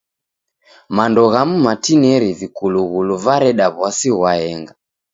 [0.95, 4.73] Mando ghamu matineri vikulughulu vareda w'asi ghwaenga.